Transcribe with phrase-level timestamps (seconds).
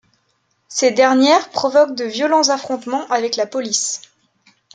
[0.67, 4.01] Ces dernières provoquent de violents affrontements avec la police.